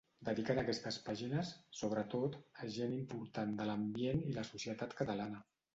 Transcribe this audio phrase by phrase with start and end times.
[0.27, 1.51] Dediquen aquestes pàgines,
[1.81, 5.47] sobretot, a gent important de l'ambient i la societat catalana.